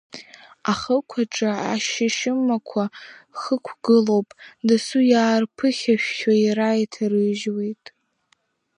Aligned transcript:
Ахықә 0.71 1.15
аҿы 1.23 1.49
ашьышьмақәа 1.73 2.83
хықәгылоуп, 3.39 4.29
дасу 4.67 5.03
иаарԥыхьашәо 5.11 6.33
иара 6.45 6.69
иҭарыжьуеит… 6.83 7.85